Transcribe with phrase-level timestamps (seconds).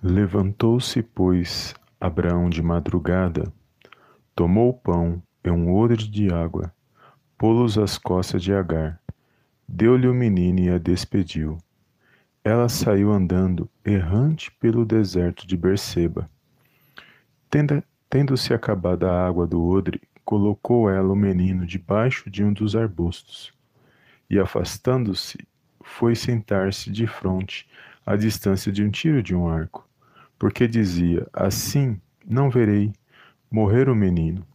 [0.00, 3.52] Levantou-se, pois, Abraão de madrugada,
[4.32, 6.72] tomou o pão e um odre de água,
[7.36, 9.02] pô-los às costas de Agar,
[9.66, 11.58] deu-lhe o menino e a despediu.
[12.44, 16.30] Ela saiu andando, errante pelo deserto de Berseba.
[18.08, 23.52] Tendo-se acabada a água do odre, colocou ela o menino debaixo de um dos arbustos,
[24.30, 25.38] e afastando-se,
[25.82, 27.68] foi sentar-se de frente,
[28.06, 29.87] à distância de um tiro de um arco
[30.38, 32.92] porque dizia: Assim não verei
[33.50, 34.46] morrer o menino.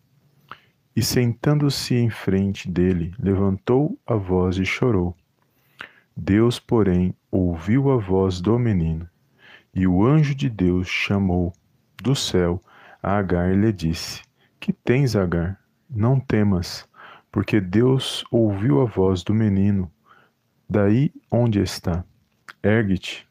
[0.95, 5.15] E sentando-se em frente dele, levantou a voz e chorou.
[6.15, 9.09] Deus, porém, ouviu a voz do menino,
[9.73, 11.51] e o anjo de Deus chamou
[12.01, 12.61] do céu
[13.01, 14.21] a Agar e lhe disse:
[14.59, 15.59] Que tens, Agar?
[15.89, 16.87] Não temas,
[17.31, 19.91] porque Deus ouviu a voz do menino.
[20.69, 22.05] Daí onde está?
[22.61, 23.27] Ergue-te,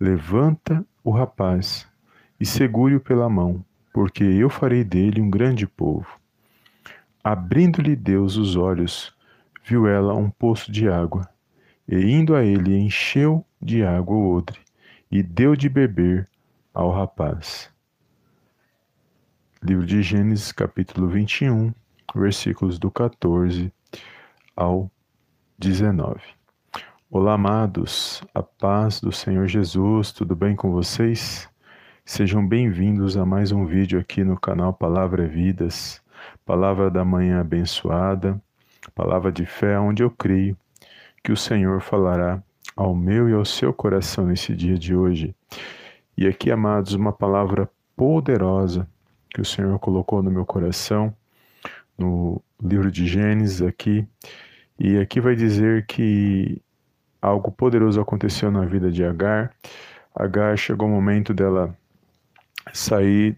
[0.00, 1.88] levanta o rapaz
[2.44, 6.06] e segure-o pela mão, porque eu farei dele um grande povo.
[7.24, 9.16] Abrindo-lhe Deus os olhos,
[9.64, 11.26] viu ela um poço de água,
[11.88, 14.60] e indo a ele encheu de água o odre,
[15.10, 16.28] e deu de beber
[16.74, 17.72] ao rapaz.
[19.62, 21.72] Livro de Gênesis, capítulo 21,
[22.14, 23.72] versículos do 14
[24.54, 24.90] ao
[25.58, 26.20] 19.
[27.10, 31.48] Olá, amados, a paz do Senhor Jesus, tudo bem com vocês?
[32.06, 36.02] Sejam bem-vindos a mais um vídeo aqui no canal Palavra Vidas,
[36.44, 38.38] Palavra da Manhã Abençoada,
[38.94, 40.54] Palavra de Fé, onde eu creio
[41.24, 42.42] que o Senhor falará
[42.76, 45.34] ao meu e ao seu coração nesse dia de hoje.
[46.16, 48.86] E aqui, amados, uma palavra poderosa
[49.30, 51.12] que o Senhor colocou no meu coração,
[51.96, 54.06] no livro de Gênesis aqui,
[54.78, 56.60] e aqui vai dizer que
[57.20, 59.54] algo poderoso aconteceu na vida de Agar.
[60.14, 61.74] Agar chegou o momento dela
[62.72, 63.36] sair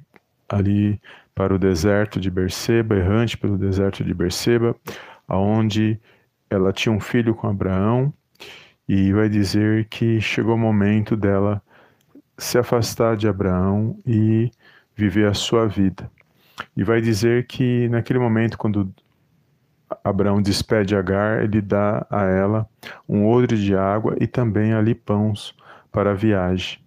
[0.48, 1.00] ali
[1.34, 4.74] para o deserto de Berseba, errante pelo deserto de Berseba,
[5.28, 6.00] aonde
[6.48, 8.12] ela tinha um filho com Abraão,
[8.88, 11.60] e vai dizer que chegou o momento dela
[12.38, 14.50] se afastar de Abraão e
[14.94, 16.10] viver a sua vida.
[16.76, 18.92] E vai dizer que naquele momento, quando
[20.02, 22.68] Abraão despede Agar, ele dá a ela
[23.08, 25.54] um odre de água e também ali pães
[25.92, 26.85] para a viagem.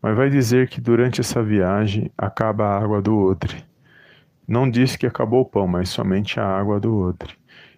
[0.00, 3.64] Mas vai dizer que durante essa viagem acaba a água do odre.
[4.46, 7.34] Não diz que acabou o pão, mas somente a água do odre.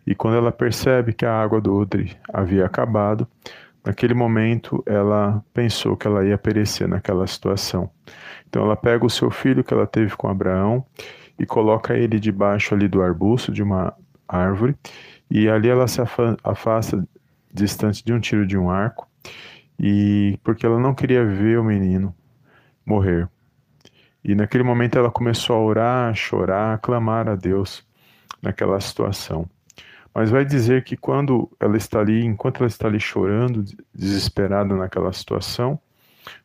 [0.07, 3.27] E quando ela percebe que a água do odre havia acabado,
[3.85, 7.91] naquele momento ela pensou que ela ia perecer naquela situação.
[8.49, 10.85] Então ela pega o seu filho que ela teve com Abraão
[11.39, 13.95] e coloca ele debaixo ali do arbusto de uma
[14.29, 14.77] árvore
[15.31, 16.01] e ali ela se
[16.45, 17.03] afasta
[17.53, 19.09] distante de um tiro de um arco
[19.83, 22.15] e porque ela não queria ver o menino
[22.85, 23.27] morrer.
[24.23, 27.83] E naquele momento ela começou a orar, a chorar, a clamar a Deus
[28.43, 29.49] naquela situação.
[30.15, 33.65] Mas vai dizer que quando ela está ali, enquanto ela está ali chorando,
[33.95, 35.81] desesperada naquela situação,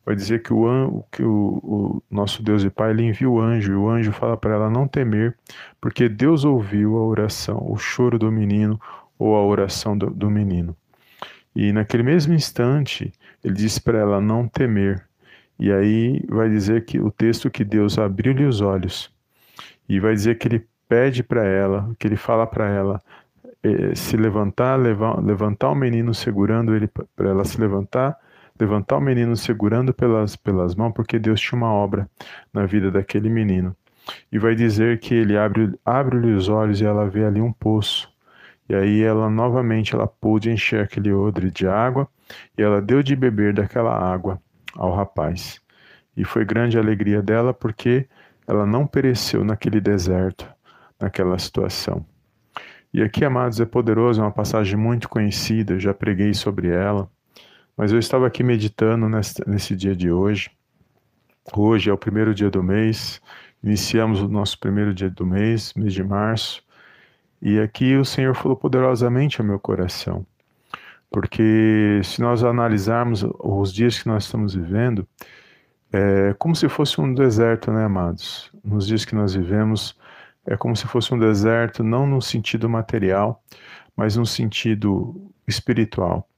[0.04, 3.72] vai dizer que o, que o, o nosso Deus e Pai ele envia o anjo
[3.72, 5.36] e o anjo fala para ela não temer,
[5.78, 8.80] porque Deus ouviu a oração, o choro do menino
[9.18, 10.74] ou a oração do, do menino.
[11.56, 13.12] E naquele mesmo instante,
[13.46, 15.06] ele disse para ela não temer.
[15.58, 19.10] E aí vai dizer que o texto que Deus abriu-lhe os olhos.
[19.88, 23.02] E vai dizer que ele pede para ela, que ele fala para ela
[23.62, 28.16] eh, se levantar, levar, levantar o menino segurando ele para ela se levantar,
[28.58, 32.10] levantar o menino segurando pelas pelas mãos, porque Deus tinha uma obra
[32.52, 33.76] na vida daquele menino.
[34.30, 38.10] E vai dizer que ele abre abre-lhe os olhos e ela vê ali um poço.
[38.68, 42.08] E aí ela novamente ela pôde encher aquele odre de água
[42.58, 44.40] e ela deu de beber daquela água
[44.74, 45.60] ao rapaz.
[46.16, 48.08] E foi grande a alegria dela porque
[48.46, 50.48] ela não pereceu naquele deserto,
[50.98, 52.04] naquela situação.
[52.92, 57.10] E aqui, amados, é poderoso, é uma passagem muito conhecida, eu já preguei sobre ela,
[57.76, 60.50] mas eu estava aqui meditando nesse, nesse dia de hoje.
[61.54, 63.20] Hoje é o primeiro dia do mês,
[63.62, 66.64] iniciamos o nosso primeiro dia do mês, mês de março,
[67.48, 70.26] e aqui o Senhor falou poderosamente ao meu coração.
[71.08, 75.06] Porque se nós analisarmos os dias que nós estamos vivendo,
[75.92, 78.50] é como se fosse um deserto, né, amados?
[78.64, 79.96] Nos dias que nós vivemos,
[80.44, 83.40] é como se fosse um deserto, não no sentido material,
[83.96, 85.14] mas no sentido
[85.46, 86.28] espiritual.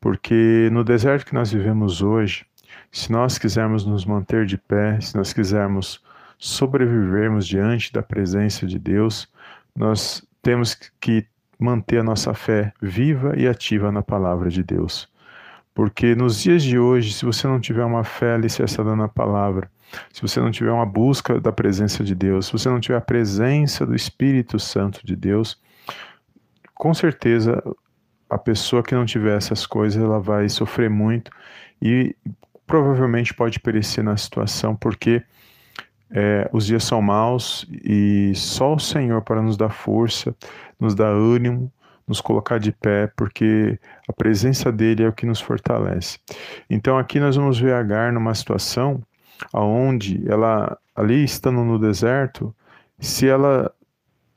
[0.00, 2.46] Porque no deserto que nós vivemos hoje,
[2.92, 6.00] se nós quisermos nos manter de pé, se nós quisermos
[6.38, 9.28] sobrevivermos diante da presença de Deus,
[9.74, 11.26] nós temos que
[11.58, 15.08] manter a nossa fé viva e ativa na palavra de Deus.
[15.74, 19.68] Porque nos dias de hoje, se você não tiver uma fé alicerçada na palavra,
[20.12, 23.00] se você não tiver uma busca da presença de Deus, se você não tiver a
[23.00, 25.60] presença do Espírito Santo de Deus,
[26.74, 27.62] com certeza
[28.28, 31.30] a pessoa que não tiver essas coisas, ela vai sofrer muito
[31.80, 32.14] e
[32.66, 35.22] provavelmente pode perecer na situação, porque
[36.14, 40.34] é, os dias são maus e só o Senhor para nos dar força,
[40.78, 41.72] nos dar ânimo,
[42.06, 43.78] nos colocar de pé, porque
[44.08, 46.18] a presença dele é o que nos fortalece.
[46.70, 49.02] Então aqui nós vamos ver Agar numa situação
[49.52, 52.54] aonde ela ali estando no deserto,
[53.00, 53.72] se ela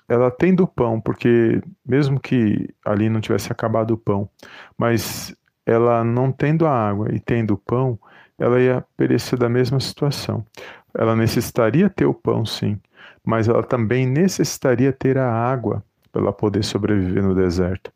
[0.10, 4.30] ela tem do pão, porque mesmo que ali não tivesse acabado o pão,
[4.78, 5.36] mas
[5.66, 8.00] ela não tendo a água e tendo o pão,
[8.40, 10.46] ela ia perecer da mesma situação.
[10.94, 12.80] Ela necessitaria ter o pão, sim,
[13.24, 17.92] mas ela também necessitaria ter a água para ela poder sobreviver no deserto.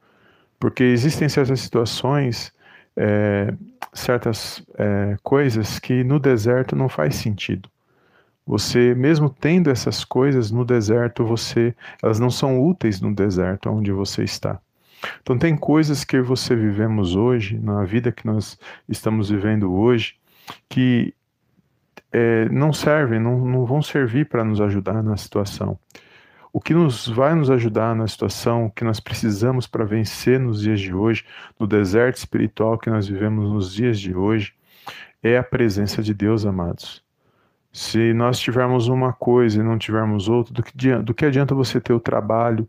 [0.59, 2.53] Porque existem certas situações,
[2.95, 3.53] é,
[3.93, 7.69] certas é, coisas que no deserto não faz sentido.
[8.45, 13.91] Você, mesmo tendo essas coisas no deserto, você, elas não são úteis no deserto onde
[13.91, 14.59] você está.
[15.21, 20.15] Então tem coisas que você vivemos hoje, na vida que nós estamos vivendo hoje,
[20.69, 21.13] que
[22.11, 25.79] é, não servem, não, não vão servir para nos ajudar na situação.
[26.53, 30.81] O que nos vai nos ajudar na situação, que nós precisamos para vencer nos dias
[30.81, 31.23] de hoje,
[31.57, 34.53] no deserto espiritual que nós vivemos nos dias de hoje,
[35.23, 37.01] é a presença de Deus, amados.
[37.71, 41.79] Se nós tivermos uma coisa e não tivermos outra, do que, do que adianta você
[41.79, 42.67] ter o trabalho,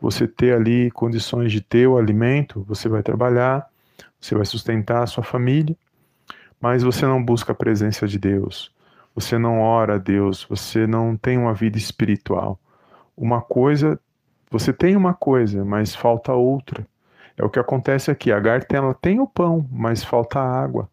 [0.00, 3.66] você ter ali condições de ter o alimento, você vai trabalhar,
[4.20, 5.76] você vai sustentar a sua família,
[6.60, 8.72] mas você não busca a presença de Deus,
[9.14, 12.58] você não ora a Deus, você não tem uma vida espiritual.
[13.16, 13.98] Uma coisa,
[14.50, 16.86] você tem uma coisa, mas falta outra.
[17.36, 18.32] É o que acontece aqui.
[18.32, 20.88] A Agar ela tem o pão, mas falta a água.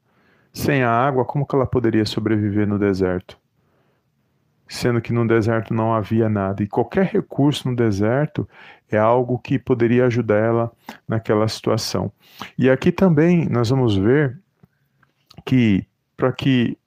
[0.53, 3.39] Sem a água, como que ela poderia sobreviver no deserto?
[4.67, 6.61] Sendo que no deserto não havia nada.
[6.61, 8.47] E qualquer recurso no deserto
[8.89, 10.71] é algo que poderia ajudar ela
[11.07, 12.11] naquela situação.
[12.57, 14.39] E aqui também nós vamos ver
[15.45, 15.85] que
[16.15, 16.77] para que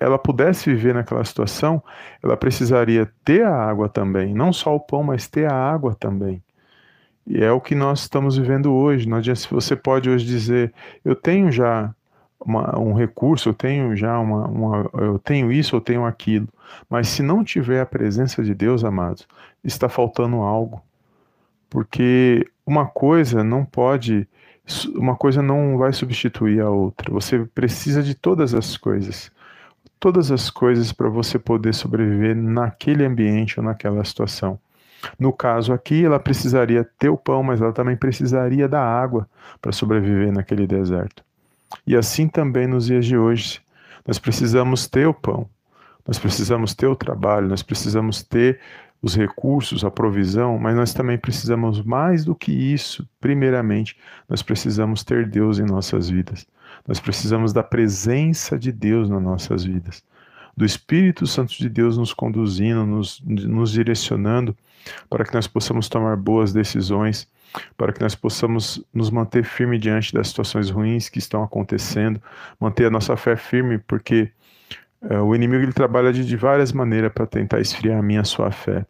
[0.00, 1.82] ela pudesse viver naquela situação,
[2.22, 6.42] ela precisaria ter a água também, não só o pão, mas ter a água também.
[7.26, 9.08] E é o que nós estamos vivendo hoje.
[9.08, 10.72] Não adianta você pode hoje dizer,
[11.04, 11.92] eu tenho já
[12.40, 16.48] uma, um recurso, eu tenho já uma, uma, eu tenho isso, eu tenho aquilo.
[16.88, 19.26] Mas se não tiver a presença de Deus, amados,
[19.64, 20.80] está faltando algo.
[21.68, 24.28] Porque uma coisa não pode,
[24.94, 27.12] uma coisa não vai substituir a outra.
[27.12, 29.32] Você precisa de todas as coisas
[29.98, 34.58] todas as coisas para você poder sobreviver naquele ambiente ou naquela situação.
[35.18, 39.28] No caso aqui, ela precisaria ter o pão, mas ela também precisaria da água
[39.60, 41.22] para sobreviver naquele deserto.
[41.86, 43.60] E assim também nos dias de hoje,
[44.06, 45.48] nós precisamos ter o pão,
[46.06, 48.60] nós precisamos ter o trabalho, nós precisamos ter
[49.02, 53.08] os recursos, a provisão, mas nós também precisamos mais do que isso.
[53.20, 53.96] Primeiramente,
[54.28, 56.46] nós precisamos ter Deus em nossas vidas.
[56.86, 60.02] Nós precisamos da presença de Deus nas nossas vidas,
[60.56, 64.56] do Espírito Santo de Deus nos conduzindo, nos, nos direcionando
[65.08, 67.28] para que nós possamos tomar boas decisões,
[67.76, 72.22] para que nós possamos nos manter firme diante das situações ruins que estão acontecendo,
[72.60, 74.30] manter a nossa fé firme, porque
[75.14, 78.84] o inimigo ele trabalha de, de várias maneiras para tentar esfriar a minha sua fé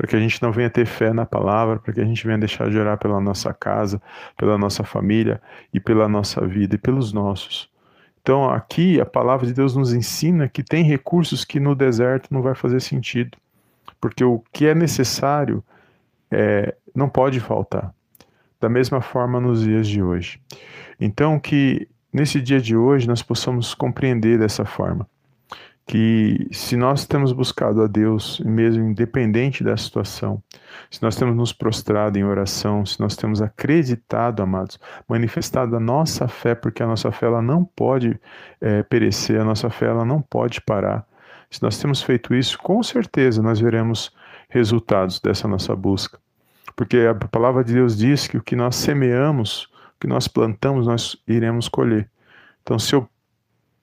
[0.00, 2.38] para que a gente não venha ter fé na palavra, para que a gente venha
[2.38, 4.00] deixar de orar pela nossa casa,
[4.34, 5.42] pela nossa família
[5.74, 7.68] e pela nossa vida e pelos nossos.
[8.22, 12.40] Então, aqui a palavra de Deus nos ensina que tem recursos que no deserto não
[12.40, 13.36] vai fazer sentido,
[14.00, 15.62] porque o que é necessário
[16.30, 17.92] é, não pode faltar.
[18.58, 20.40] Da mesma forma nos dias de hoje.
[20.98, 25.06] Então, que nesse dia de hoje nós possamos compreender dessa forma
[25.90, 30.40] que se nós temos buscado a Deus, mesmo independente da situação,
[30.88, 34.78] se nós temos nos prostrado em oração, se nós temos acreditado, amados,
[35.08, 38.16] manifestado a nossa fé, porque a nossa fé ela não pode
[38.60, 41.04] é, perecer, a nossa fé ela não pode parar.
[41.50, 44.14] Se nós temos feito isso, com certeza nós veremos
[44.48, 46.20] resultados dessa nossa busca.
[46.76, 50.86] Porque a palavra de Deus diz que o que nós semeamos, o que nós plantamos,
[50.86, 52.08] nós iremos colher.
[52.62, 53.08] Então, se eu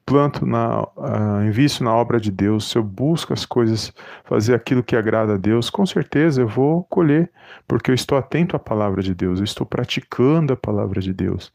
[0.08, 4.82] planto, na, uh, invisto na obra de Deus, se eu busco as coisas, fazer aquilo
[4.82, 7.30] que agrada a Deus, com certeza eu vou colher,
[7.68, 11.52] porque eu estou atento à palavra de Deus, eu estou praticando a palavra de Deus.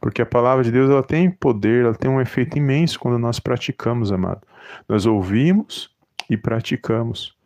[0.00, 3.38] Porque a palavra de Deus ela tem poder, ela tem um efeito imenso quando nós
[3.38, 4.40] praticamos, amado.
[4.88, 5.88] Nós ouvimos
[6.28, 7.36] e praticamos.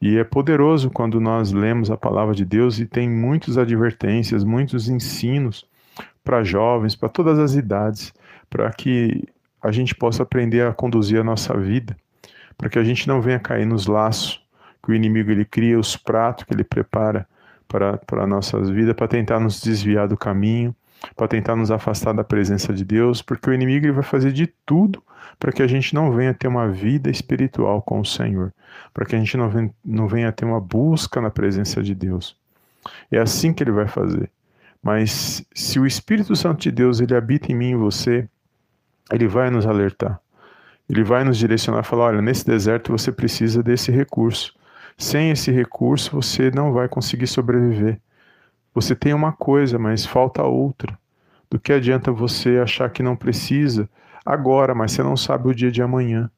[0.00, 4.88] E é poderoso quando nós lemos a palavra de Deus e tem muitas advertências, muitos
[4.88, 5.66] ensinos
[6.22, 8.14] para jovens, para todas as idades.
[8.48, 9.33] para que
[9.64, 11.96] a gente possa aprender a conduzir a nossa vida,
[12.56, 14.44] para que a gente não venha cair nos laços
[14.84, 17.26] que o inimigo ele cria, os pratos que ele prepara
[17.66, 20.76] para, para nossas vidas, para tentar nos desviar do caminho,
[21.16, 24.46] para tentar nos afastar da presença de Deus, porque o inimigo ele vai fazer de
[24.66, 25.02] tudo
[25.38, 28.52] para que a gente não venha ter uma vida espiritual com o Senhor,
[28.92, 32.36] para que a gente não venha, não venha ter uma busca na presença de Deus.
[33.10, 34.30] É assim que ele vai fazer.
[34.82, 38.28] Mas se o Espírito Santo de Deus ele habita em mim e você,
[39.12, 40.20] ele vai nos alertar.
[40.88, 44.54] Ele vai nos direcionar e falar: olha, nesse deserto você precisa desse recurso.
[44.96, 48.00] Sem esse recurso você não vai conseguir sobreviver.
[48.74, 50.98] Você tem uma coisa, mas falta outra.
[51.50, 53.88] Do que adianta você achar que não precisa
[54.24, 56.30] agora, mas você não sabe o dia de amanhã.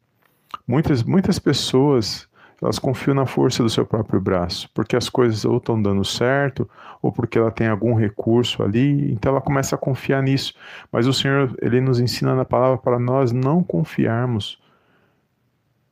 [0.67, 2.26] Muitas, muitas pessoas
[2.61, 6.69] elas confiam na força do seu próprio braço, porque as coisas ou estão dando certo,
[7.03, 10.55] ou porque ela tem algum recurso ali, então ela começa a confiar nisso.
[10.91, 14.59] Mas o Senhor, ele nos ensina na palavra para nós não confiarmos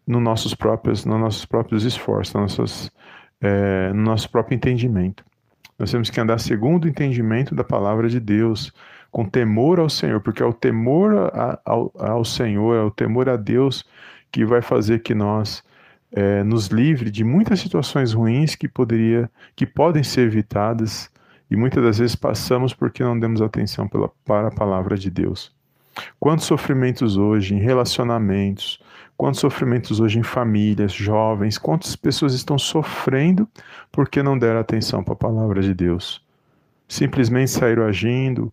[0.06, 2.90] no nossos próprios, nos nossos próprios esforços, nossas,
[3.40, 5.24] é, no nosso próprio entendimento.
[5.78, 8.72] Nós temos que andar segundo o entendimento da palavra de Deus,
[9.10, 11.30] com temor ao Senhor, porque é o temor
[11.64, 13.84] ao, ao Senhor, é o temor a Deus
[14.32, 15.62] que vai fazer que nós
[16.14, 21.10] é, nos livre de muitas situações ruins que poderia, que podem ser evitadas
[21.50, 25.52] e muitas das vezes passamos porque não demos atenção pela, para a palavra de Deus.
[26.18, 28.80] Quantos sofrimentos hoje em relacionamentos,
[29.16, 33.48] quantos sofrimentos hoje em famílias, jovens, quantas pessoas estão sofrendo
[33.90, 36.22] porque não deram atenção para a palavra de Deus?
[36.88, 38.52] Simplesmente saíram agindo,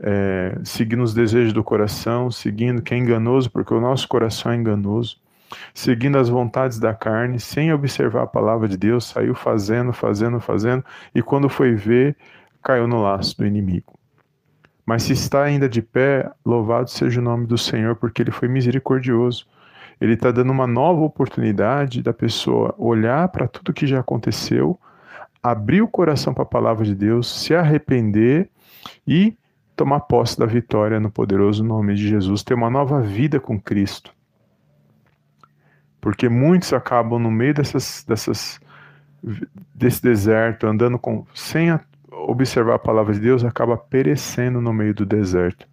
[0.00, 4.56] é, seguindo os desejos do coração, seguindo que é enganoso, porque o nosso coração é
[4.56, 5.21] enganoso,
[5.74, 10.84] seguindo as vontades da carne, sem observar a palavra de Deus, saiu fazendo, fazendo, fazendo,
[11.14, 12.16] e quando foi ver,
[12.62, 13.98] caiu no laço do inimigo.
[14.84, 18.48] Mas se está ainda de pé, louvado seja o nome do Senhor, porque ele foi
[18.48, 19.46] misericordioso.
[20.00, 24.78] Ele está dando uma nova oportunidade da pessoa olhar para tudo que já aconteceu,
[25.40, 28.50] abrir o coração para a palavra de Deus, se arrepender
[29.06, 29.36] e
[29.76, 34.12] tomar posse da vitória no poderoso nome de Jesus, ter uma nova vida com Cristo.
[36.02, 38.60] Porque muitos acabam no meio dessas, dessas,
[39.72, 41.80] desse deserto, andando com, sem a,
[42.10, 45.64] observar a palavra de Deus, acaba perecendo no meio do deserto.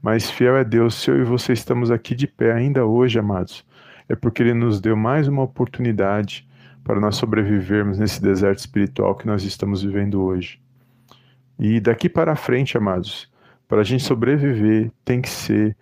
[0.00, 3.66] Mas fiel é Deus, se eu e você estamos aqui de pé ainda hoje, amados,
[4.08, 6.48] é porque Ele nos deu mais uma oportunidade
[6.82, 10.58] para nós sobrevivermos nesse deserto espiritual que nós estamos vivendo hoje.
[11.58, 13.30] E daqui para frente, amados,
[13.68, 15.76] para a gente sobreviver, tem que ser,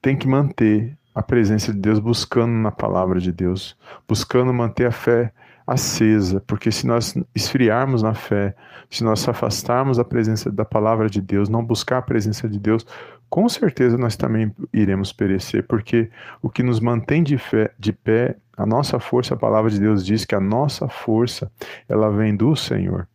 [0.00, 3.76] tem que manter a presença de Deus, buscando na palavra de Deus,
[4.08, 5.32] buscando manter a fé
[5.66, 8.56] acesa, porque se nós esfriarmos na fé,
[8.90, 12.84] se nós afastarmos a presença da palavra de Deus, não buscar a presença de Deus,
[13.28, 16.10] com certeza nós também iremos perecer, porque
[16.42, 20.04] o que nos mantém de, fé, de pé, a nossa força, a palavra de Deus
[20.04, 21.50] diz que a nossa força,
[21.88, 23.06] ela vem do Senhor.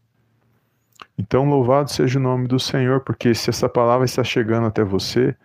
[1.17, 5.35] Então, louvado seja o nome do Senhor, porque se essa palavra está chegando até você,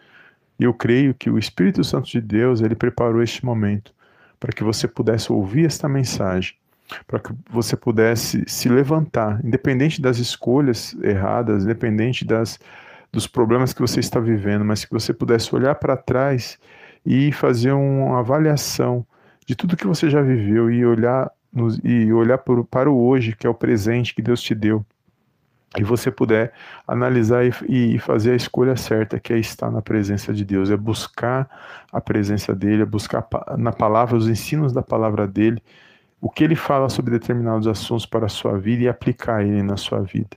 [0.65, 3.93] eu creio que o Espírito Santo de Deus, ele preparou este momento
[4.39, 6.55] para que você pudesse ouvir esta mensagem,
[7.07, 12.59] para que você pudesse se levantar, independente das escolhas erradas, independente das
[13.13, 16.59] dos problemas que você está vivendo, mas que você pudesse olhar para trás
[17.05, 19.05] e fazer uma avaliação
[19.45, 21.31] de tudo que você já viveu e olhar
[21.83, 24.87] e olhar para o hoje, que é o presente que Deus te deu
[25.79, 26.53] e você puder
[26.87, 30.77] analisar e, e, fazer a escolha certa, que é estar na presença de Deus, é
[30.77, 31.49] buscar
[31.93, 35.63] a presença dele, é buscar na palavra os ensinos da palavra dele,
[36.21, 39.77] o que ele fala sobre determinados assuntos para a sua vida e aplicar ele na
[39.77, 40.37] sua vida.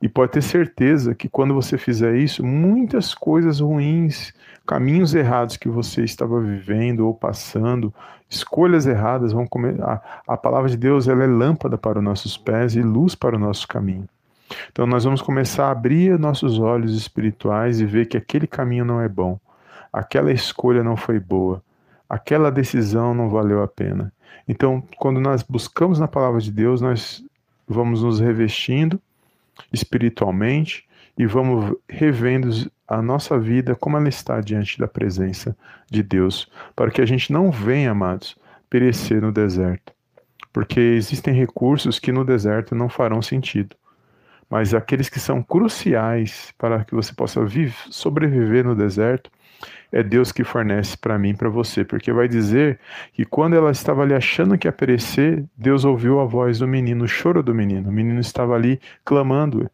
[0.00, 4.32] E pode ter certeza que quando você fizer isso, muitas coisas ruins,
[4.66, 7.92] caminhos errados que você estava vivendo ou passando,
[8.28, 9.80] escolhas erradas vão comer.
[9.82, 13.36] A, a palavra de Deus ela é lâmpada para os nossos pés e luz para
[13.36, 14.08] o nosso caminho.
[14.70, 19.00] Então nós vamos começar a abrir nossos olhos espirituais e ver que aquele caminho não
[19.00, 19.38] é bom,
[19.92, 21.62] aquela escolha não foi boa,
[22.08, 24.12] aquela decisão não valeu a pena.
[24.48, 27.24] Então, quando nós buscamos na palavra de Deus, nós
[27.68, 29.00] vamos nos revestindo
[29.72, 30.84] espiritualmente
[31.16, 32.48] e vamos revendo
[32.88, 35.56] a nossa vida como ela está diante da presença
[35.90, 38.36] de Deus, para que a gente não venha, amados,
[38.68, 39.92] perecer no deserto.
[40.52, 43.76] Porque existem recursos que no deserto não farão sentido
[44.52, 49.30] mas aqueles que são cruciais para que você possa vive, sobreviver no deserto,
[49.90, 52.78] é Deus que fornece para mim para você, porque vai dizer
[53.14, 57.04] que quando ela estava ali achando que ia perecer, Deus ouviu a voz do menino,
[57.04, 57.88] o choro do menino.
[57.88, 59.70] O menino estava ali clamando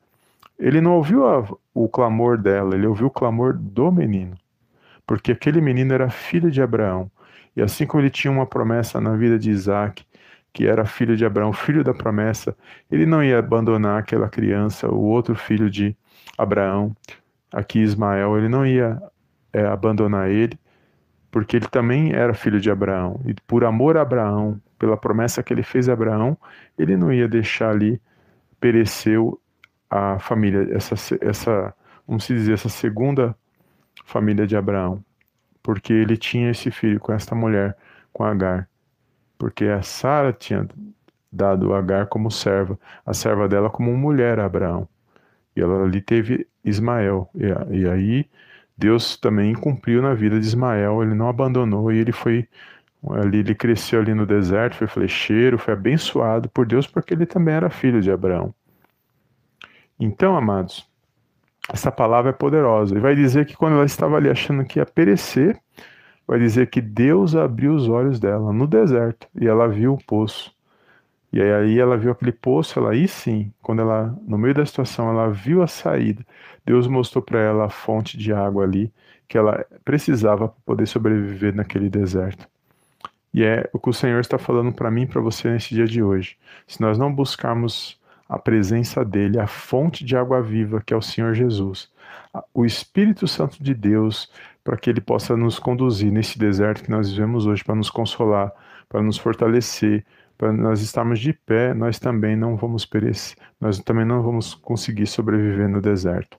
[0.56, 1.44] ele não ouviu a,
[1.75, 4.37] o clamor dela, ele ouviu o clamor do menino.
[5.04, 7.11] Porque aquele menino era filho de Abraão.
[7.56, 10.04] E assim como ele tinha uma promessa na vida de Isaac,
[10.58, 12.56] que era filho de Abraão, filho da promessa,
[12.90, 15.96] ele não ia abandonar aquela criança, o outro filho de
[16.36, 16.96] Abraão,
[17.52, 19.00] aqui Ismael, ele não ia
[19.52, 20.58] é, abandonar ele,
[21.30, 23.20] porque ele também era filho de Abraão.
[23.24, 26.36] E por amor a Abraão, pela promessa que ele fez a Abraão,
[26.76, 28.02] ele não ia deixar ali
[28.58, 29.16] perecer
[29.88, 31.72] a família, essa, essa,
[32.04, 33.32] vamos dizer, essa segunda
[34.04, 35.04] família de Abraão,
[35.62, 37.76] porque ele tinha esse filho com esta mulher,
[38.12, 38.67] com Agar,
[39.38, 40.66] porque a Sara tinha
[41.30, 44.88] dado Agar como serva, a serva dela como mulher a Abraão,
[45.54, 48.26] e ela ali teve Ismael, e, e aí
[48.76, 52.49] Deus também cumpriu na vida de Ismael, ele não abandonou e ele foi
[53.11, 57.54] ali, ele cresceu ali no deserto, foi flecheiro, foi abençoado por Deus porque ele também
[57.54, 58.54] era filho de Abraão.
[59.99, 60.88] Então, amados,
[61.73, 64.87] essa palavra é poderosa e vai dizer que quando ela estava ali achando que ia
[64.87, 65.61] perecer,
[66.28, 70.54] vai dizer que Deus abriu os olhos dela no deserto e ela viu o poço.
[71.32, 75.08] E aí ela viu aquele poço, ela aí sim, quando ela no meio da situação
[75.08, 76.25] ela viu a saída,
[76.64, 78.92] Deus mostrou para ela a fonte de água ali
[79.26, 82.47] que ela precisava para poder sobreviver naquele deserto.
[83.32, 86.02] E é o que o Senhor está falando para mim para você nesse dia de
[86.02, 86.37] hoje.
[86.66, 91.02] Se nós não buscarmos a presença dele, a fonte de água viva, que é o
[91.02, 91.90] Senhor Jesus,
[92.52, 94.30] o Espírito Santo de Deus,
[94.62, 98.52] para que ele possa nos conduzir nesse deserto que nós vivemos hoje, para nos consolar,
[98.88, 100.04] para nos fortalecer,
[100.37, 105.06] para nós estarmos de pé, nós também não vamos perecer, nós também não vamos conseguir
[105.06, 106.38] sobreviver no deserto.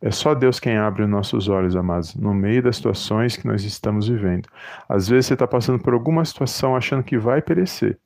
[0.00, 3.64] É só Deus quem abre os nossos olhos, amados, no meio das situações que nós
[3.64, 4.48] estamos vivendo.
[4.88, 7.98] Às vezes você está passando por alguma situação achando que vai perecer,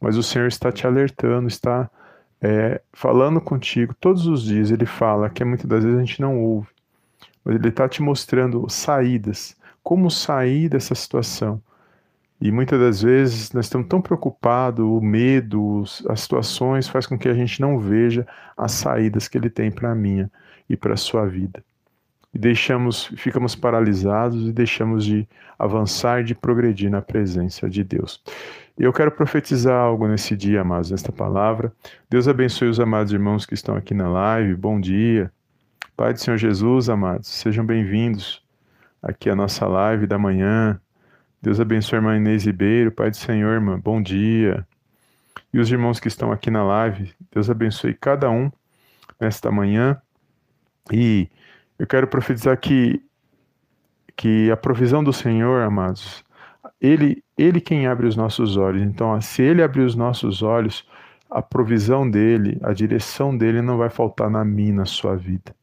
[0.00, 1.90] mas o Senhor está te alertando, está
[2.40, 4.70] é, falando contigo todos os dias.
[4.70, 6.68] Ele fala que muitas das vezes a gente não ouve,
[7.44, 11.62] mas Ele está te mostrando saídas, como sair dessa situação.
[12.40, 17.28] E muitas das vezes nós estamos tão preocupados, o medo, as situações faz com que
[17.28, 20.30] a gente não veja as saídas que Ele tem para a minha
[20.68, 21.64] e para a sua vida.
[22.34, 25.26] E deixamos, ficamos paralisados e deixamos de
[25.58, 28.22] avançar, de progredir na presença de Deus.
[28.78, 31.72] E eu quero profetizar algo nesse dia, amados, nesta palavra.
[32.10, 34.54] Deus abençoe os amados irmãos que estão aqui na live.
[34.54, 35.32] Bom dia.
[35.96, 38.44] Pai do Senhor Jesus, amados, sejam bem-vindos
[39.02, 40.78] aqui à nossa live da manhã.
[41.40, 44.66] Deus abençoe a irmã Inês Ribeiro, Pai do Senhor, irmã, bom dia.
[45.54, 48.52] E os irmãos que estão aqui na live, Deus abençoe cada um
[49.18, 49.98] nesta manhã.
[50.92, 51.30] E
[51.78, 53.02] eu quero profetizar que,
[54.14, 56.22] que a provisão do Senhor, amados,
[56.78, 58.82] ele, ele quem abre os nossos olhos.
[58.82, 60.86] Então, se ele abrir os nossos olhos,
[61.30, 65.54] a provisão dele, a direção dele não vai faltar na minha, na sua vida.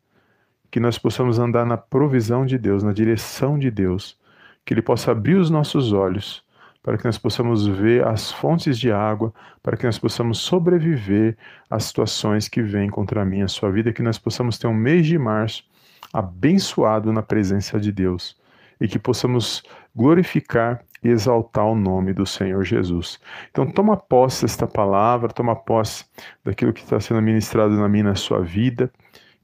[0.69, 4.17] Que nós possamos andar na provisão de Deus, na direção de Deus.
[4.65, 6.43] Que ele possa abrir os nossos olhos
[6.83, 9.33] para que nós possamos ver as fontes de água,
[9.63, 11.37] para que nós possamos sobreviver
[11.69, 15.07] às situações que vêm contra minha a sua vida, que nós possamos ter um mês
[15.07, 15.63] de março
[16.11, 18.37] abençoado na presença de Deus
[18.81, 19.63] e que possamos
[19.95, 23.19] glorificar e exaltar o nome do Senhor Jesus.
[23.51, 26.05] Então toma posse desta palavra, toma posse
[26.43, 28.91] daquilo que está sendo ministrado na minha na sua vida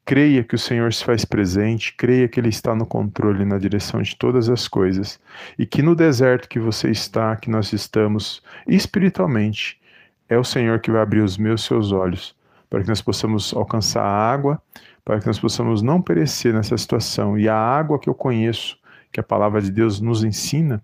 [0.09, 4.01] Creia que o Senhor se faz presente, creia que Ele está no controle, na direção
[4.01, 5.19] de todas as coisas,
[5.55, 9.79] e que no deserto que você está, que nós estamos, espiritualmente,
[10.27, 12.35] é o Senhor que vai abrir os meus seus olhos,
[12.71, 14.59] para que nós possamos alcançar a água,
[15.05, 17.37] para que nós possamos não perecer nessa situação.
[17.37, 18.79] E a água que eu conheço,
[19.11, 20.83] que a palavra de Deus nos ensina,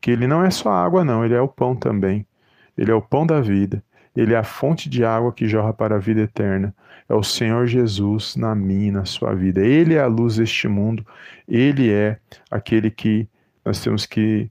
[0.00, 2.26] que Ele não é só água, não, Ele é o pão também.
[2.76, 3.82] Ele é o pão da vida.
[4.14, 6.74] Ele é a fonte de água que jorra para a vida eterna
[7.08, 9.60] é o Senhor Jesus na minha, na sua vida.
[9.60, 11.06] Ele é a luz deste mundo,
[11.46, 12.18] ele é
[12.50, 13.28] aquele que
[13.64, 14.50] nós temos que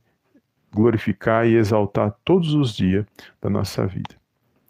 [0.74, 3.06] glorificar e exaltar todos os dias
[3.42, 4.16] da nossa vida.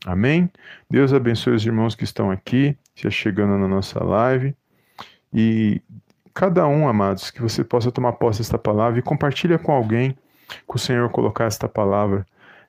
[0.06, 0.50] Amém?
[0.90, 4.56] Deus abençoe os irmãos que estão aqui, já chegando na nossa live.
[5.34, 5.82] E
[6.34, 10.16] cada um, amados, que você possa tomar posse desta palavra e compartilha com alguém
[10.48, 12.26] que o Senhor colocar esta palavra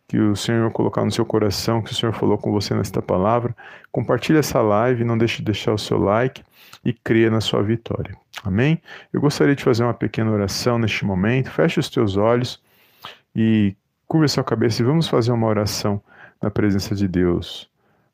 [0.08, 3.54] que o Senhor colocar no seu coração, que o Senhor falou com você nesta palavra.
[3.90, 6.44] Compartilhe essa live, não deixe de deixar o seu like
[6.84, 8.16] e creia na sua vitória.
[8.44, 8.80] Amém?
[9.12, 11.50] Eu gostaria de fazer uma pequena oração neste momento.
[11.50, 12.62] Feche os teus olhos
[13.34, 13.74] e
[14.06, 16.00] curva sua cabeça e vamos fazer uma oração
[16.40, 17.68] na presença de Deus.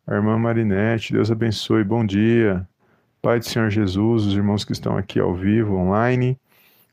[0.07, 2.67] A irmã Marinete, Deus abençoe, bom dia.
[3.21, 6.39] Pai do Senhor Jesus, os irmãos que estão aqui ao vivo, online.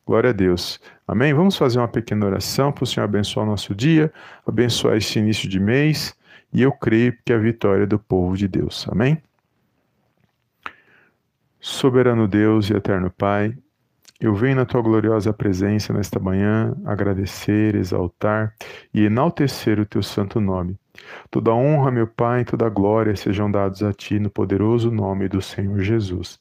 [0.10, 0.82] Glória a Deus.
[1.08, 1.36] Amém?
[1.36, 4.12] Vamos fazer uma pequena oração para o Senhor abençoar o nosso dia,
[4.44, 6.16] abençoar esse início de mês,
[6.52, 8.88] e eu creio que a vitória é do povo de Deus.
[8.90, 9.22] Amém?
[11.62, 13.56] Soberano Deus e eterno Pai,
[14.20, 18.56] eu venho na tua gloriosa presença nesta manhã agradecer, exaltar
[18.92, 20.76] e enaltecer o teu santo nome.
[21.32, 25.80] Toda honra, meu Pai, toda glória sejam dados a Ti no poderoso nome do Senhor
[25.80, 26.40] Jesus.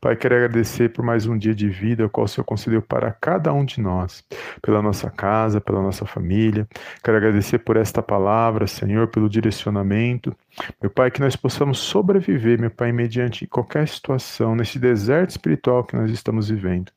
[0.00, 3.12] Pai, quero agradecer por mais um dia de vida, o qual o Senhor concedeu para
[3.12, 4.24] cada um de nós,
[4.62, 6.66] pela nossa casa, pela nossa família.
[7.04, 10.34] Quero agradecer por esta palavra, Senhor, pelo direcionamento.
[10.80, 15.96] Meu Pai, que nós possamos sobreviver, meu Pai, mediante qualquer situação, nesse deserto espiritual que
[15.96, 16.90] nós estamos vivendo.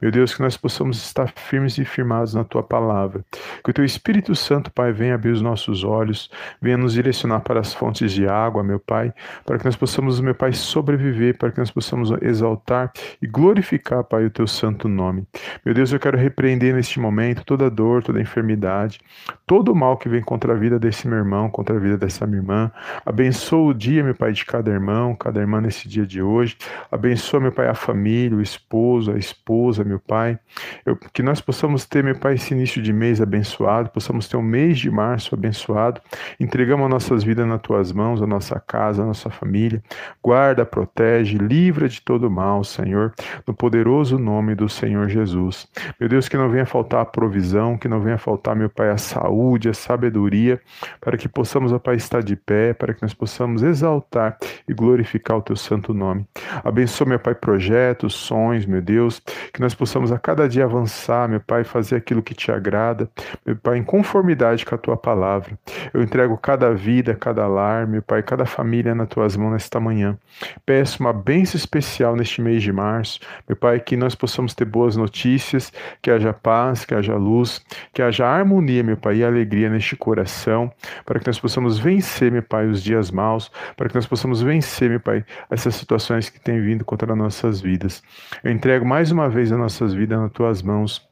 [0.00, 3.24] Meu Deus, que nós possamos estar firmes e firmados na Tua palavra.
[3.64, 7.60] Que o Teu Espírito Santo, Pai, venha abrir os nossos olhos, venha nos direcionar para
[7.60, 9.12] as fontes de água, meu Pai,
[9.44, 14.24] para que nós possamos, meu Pai, sobreviver, para que nós possamos exaltar e glorificar, Pai,
[14.24, 15.26] o teu santo nome.
[15.64, 19.00] Meu Deus, eu quero repreender neste momento toda dor, toda enfermidade,
[19.46, 22.26] todo o mal que vem contra a vida desse meu irmão, contra a vida dessa
[22.26, 22.70] minha irmã.
[23.04, 26.56] Abençoa o dia, meu Pai, de cada irmão, cada irmã nesse dia de hoje.
[26.90, 30.38] Abençoa, meu Pai, a família, o esposo, a esposa, meu Pai.
[30.84, 34.42] Eu, que nós possamos ter, meu Pai, esse início de mês abençoado, possamos ter um
[34.42, 36.00] mês de março abençoado.
[36.40, 39.82] Entregamos as nossas vidas nas tuas mãos, a nossa casa, a nossa família.
[40.22, 43.12] Guarda, protege, livra de todo mal, Senhor,
[43.46, 45.68] no poderoso nome do Senhor Jesus.
[46.00, 48.96] Meu Deus, que não venha faltar a provisão, que não venha faltar, meu Pai, a
[48.96, 50.58] saúde, a sabedoria,
[50.98, 55.36] para que possamos, ó Pai, estar de pé, para que nós possamos exaltar e glorificar
[55.36, 56.26] o teu santo nome.
[56.64, 59.20] Abençoa, meu Pai, projetos, sonhos, meu Deus,
[59.52, 63.10] que nós possamos a cada dia avançar, meu Pai, fazer aquilo que te agrada,
[63.44, 65.58] meu Pai, em conformidade com a tua palavra.
[65.92, 70.16] Eu entrego cada vida, cada lar, meu Pai, cada família nas tuas mãos nesta manhã.
[70.64, 74.96] Peço uma bênção especial neste mês de março, meu Pai, que nós possamos ter boas
[74.96, 79.96] notícias, que haja paz, que haja luz, que haja harmonia, meu Pai, e alegria neste
[79.96, 80.72] coração,
[81.04, 84.88] para que nós possamos vencer, meu Pai, os dias maus, para que nós possamos vencer,
[84.90, 88.02] meu Pai, essas situações que têm vindo contra nossas vidas.
[88.44, 91.09] Eu entrego mais uma vez as nossas vidas nas tuas mãos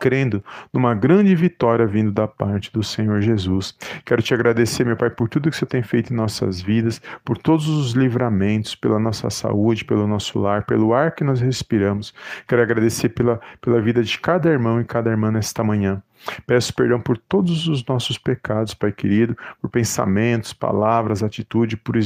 [0.00, 3.76] crendo numa grande vitória vindo da parte do Senhor Jesus.
[4.04, 7.36] Quero te agradecer, meu Pai, por tudo que você tem feito em nossas vidas, por
[7.36, 12.14] todos os livramentos, pela nossa saúde, pelo nosso lar, pelo ar que nós respiramos.
[12.48, 16.02] Quero agradecer pela, pela vida de cada irmão e cada irmã nesta manhã.
[16.46, 21.96] Peço perdão por todos os nossos pecados, Pai querido, por pensamentos, palavras, atitude, por,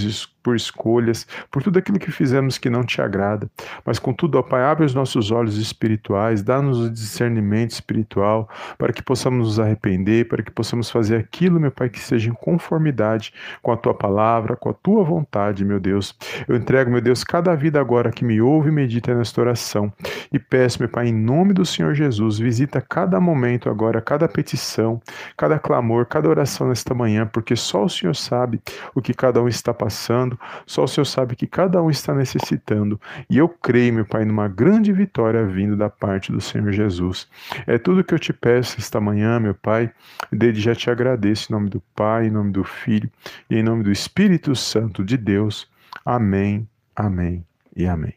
[0.42, 3.50] por escolhas, por tudo aquilo que fizemos que não te agrada.
[3.85, 8.48] Mas contudo, ó Pai, abre os nossos olhos espirituais, dá-nos o discernimento espiritual
[8.79, 12.35] para que possamos nos arrepender, para que possamos fazer aquilo, meu Pai, que seja em
[12.35, 16.16] conformidade com a tua palavra, com a tua vontade, meu Deus.
[16.46, 19.92] Eu entrego, meu Deus, cada vida agora que me ouve e medita nesta oração
[20.33, 25.01] e peço, meu Pai, em nome do Senhor Jesus, visita cada momento agora cada petição,
[25.37, 28.61] cada clamor, cada oração nesta manhã, porque só o Senhor sabe
[28.95, 33.01] o que cada um está passando, só o Senhor sabe que cada um está necessitando.
[33.29, 37.29] E eu creio, meu Pai, numa grande vitória vindo da parte do Senhor Jesus.
[37.67, 39.90] É tudo que eu te peço esta manhã, meu Pai.
[40.31, 43.11] Desde já te agradeço em nome do Pai, em nome do Filho
[43.51, 45.69] e em nome do Espírito Santo de Deus.
[46.05, 48.14] Amém, amém e amém.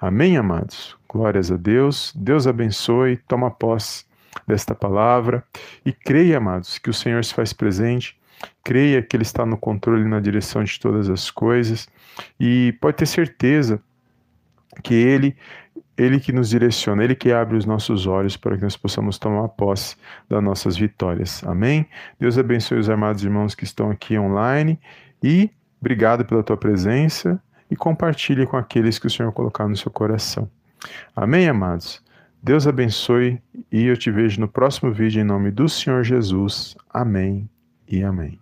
[0.00, 0.96] Amém, amados.
[1.08, 2.12] Glórias a Deus.
[2.14, 3.16] Deus abençoe.
[3.28, 4.05] Toma posse
[4.46, 5.44] desta palavra
[5.84, 8.18] e creia, amados, que o Senhor se faz presente,
[8.64, 11.88] creia que Ele está no controle e na direção de todas as coisas
[12.38, 13.80] e pode ter certeza
[14.82, 15.36] que Ele
[15.96, 19.48] ele que nos direciona, Ele que abre os nossos olhos para que nós possamos tomar
[19.48, 19.96] posse
[20.28, 21.42] das nossas vitórias.
[21.44, 21.88] Amém?
[22.20, 24.78] Deus abençoe os amados irmãos que estão aqui online
[25.22, 29.90] e obrigado pela tua presença e compartilhe com aqueles que o Senhor colocar no seu
[29.90, 30.50] coração.
[31.14, 32.04] Amém, amados?
[32.46, 36.76] Deus abençoe e eu te vejo no próximo vídeo em nome do Senhor Jesus.
[36.88, 37.50] Amém
[37.88, 38.38] e amém.